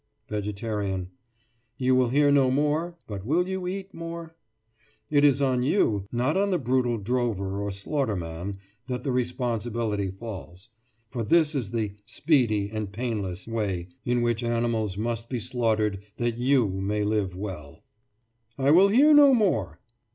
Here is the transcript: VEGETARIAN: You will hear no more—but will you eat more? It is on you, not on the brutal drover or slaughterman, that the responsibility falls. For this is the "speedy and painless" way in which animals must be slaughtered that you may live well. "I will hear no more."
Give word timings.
VEGETARIAN: 0.29 1.11
You 1.77 1.93
will 1.93 2.09
hear 2.09 2.31
no 2.31 2.49
more—but 2.49 3.23
will 3.23 3.47
you 3.47 3.67
eat 3.67 3.93
more? 3.93 4.35
It 5.11 5.23
is 5.23 5.43
on 5.43 5.61
you, 5.61 6.07
not 6.11 6.35
on 6.35 6.49
the 6.49 6.57
brutal 6.57 6.97
drover 6.97 7.61
or 7.61 7.69
slaughterman, 7.69 8.57
that 8.87 9.03
the 9.03 9.11
responsibility 9.11 10.09
falls. 10.09 10.69
For 11.11 11.21
this 11.23 11.53
is 11.53 11.69
the 11.69 11.93
"speedy 12.07 12.71
and 12.71 12.91
painless" 12.91 13.47
way 13.47 13.89
in 14.03 14.23
which 14.23 14.43
animals 14.43 14.97
must 14.97 15.29
be 15.29 15.37
slaughtered 15.37 16.03
that 16.17 16.39
you 16.39 16.67
may 16.69 17.03
live 17.03 17.35
well. 17.35 17.83
"I 18.57 18.71
will 18.71 18.87
hear 18.87 19.13
no 19.13 19.35
more." 19.35 19.79